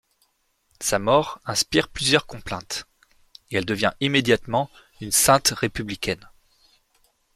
Sa 0.79 0.97
mort 0.97 1.39
inspire 1.45 1.87
plusieurs 1.87 2.25
complaintes, 2.25 2.87
et 3.51 3.57
elle 3.57 3.67
devient 3.67 3.91
immédiatement 3.99 4.67
une 4.99 5.11
sainte 5.11 5.49
républicaine. 5.49 6.27